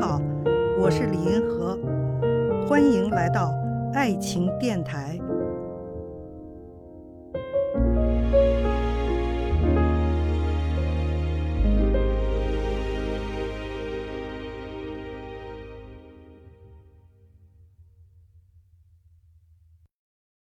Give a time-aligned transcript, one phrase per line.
[0.00, 0.20] 好
[0.78, 1.76] 我是李银河，
[2.68, 3.52] 欢迎来到
[3.92, 5.18] 爱情电台。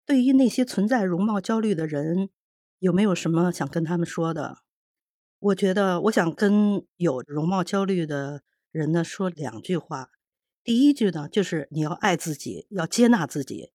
[0.06, 2.30] 对于那些存在容貌焦虑的人，
[2.80, 4.60] 有没有什么想跟他们说的？
[5.40, 10.10] 我觉得，我想跟有容貌焦虑的人呢说两句话。
[10.64, 13.72] 第一句呢，就是你要爱自己，要接纳自己，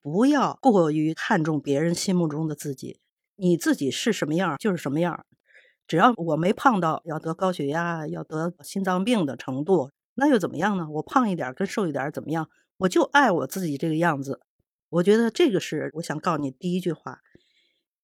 [0.00, 3.00] 不要过于看重别人心目中的自己。
[3.36, 5.24] 你自己是什么样就是什么样。
[5.86, 10.88] 只要我没胖到要得高血压、要得心脏病的程度，那又怎么样呢？
[10.90, 12.48] 我胖一点跟瘦一点怎么样？
[12.78, 14.40] 我就爱我自己这个样子。
[14.88, 17.20] 我觉得这个是我想告诉你第一句话。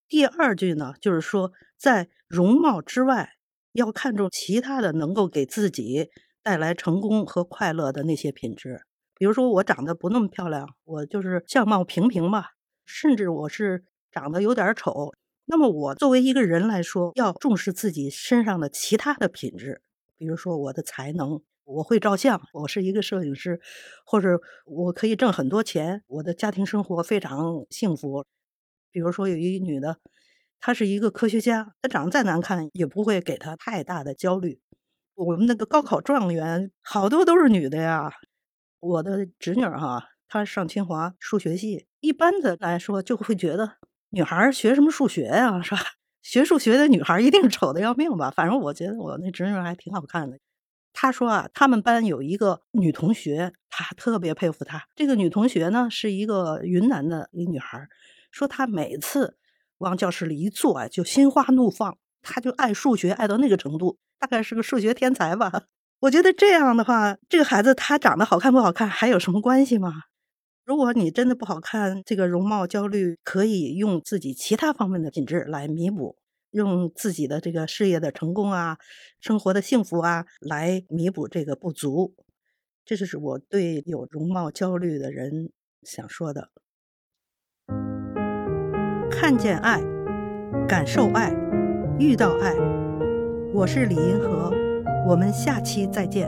[0.09, 3.35] 第二句呢，就是说在容貌之外，
[3.73, 6.09] 要看重其他的能够给自己
[6.43, 8.83] 带来成功和快乐的那些品质。
[9.17, 12.51] 比如说我长得不那么漂亮，我就是相貌平平吧，
[12.85, 15.13] 甚至我是长得有点丑。
[15.47, 19.83] 那么我作为一个人来说，要重视自己身上的其他的品质，
[20.17, 21.41] 比如说我的才能。
[21.65, 23.61] 我会照相，我是一个摄影师，
[24.05, 28.27] 或者我可以挣很多钱，我的家庭生活非常幸福。
[28.91, 29.99] 比如说有一女的，
[30.61, 34.61] 她是一个科学家，她长得再难看也不会给她太大的焦虑。
[35.15, 38.11] 我们那个高考状元好多都是女的呀。
[38.81, 43.75] 我的侄女哈，她上清华数学系，一般的来说就会觉得
[44.11, 45.81] 女孩学什么数学呀，是吧？
[46.23, 48.31] 学数学的女孩一定丑的要命吧？
[48.31, 50.39] 反正我觉得我那侄女还挺好看的。
[50.93, 54.87] 她说啊，他们班有一个女同学，她特别佩服她。
[54.97, 57.89] 这个女同学呢，是一个云南的一女孩，
[58.31, 59.37] 说她每次
[59.81, 65.65] 往教室里一坐啊，就心花怒放，他就爱数学爱到那个程度，大概是个数学天才吧。
[66.01, 69.93] 我觉得这样的话，这个孩子他长得好看不好看还有什么关系吗？
[70.65, 76.17] 如果你真的不好看，这个容貌焦虑可以用自己其他方面的品质来弥补。
[76.53, 78.77] 用自己的这个事业的成功啊，
[79.21, 82.17] 生活的幸福啊，来弥补这个不足，
[82.85, 85.53] 这就是我对有容貌焦虑的人
[85.85, 86.51] 想说的。
[89.21, 89.79] 看见爱，
[90.67, 91.31] 感受爱，
[91.99, 92.55] 遇到爱，
[93.53, 94.51] 我是李银河，
[95.07, 96.27] 我们下期再见。